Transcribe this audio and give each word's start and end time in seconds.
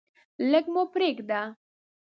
لږ 0.51 0.65
مو 0.73 0.83
پریږده. 0.93 1.41